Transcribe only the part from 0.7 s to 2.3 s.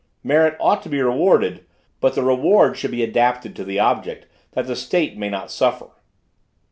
to be rewarded, but the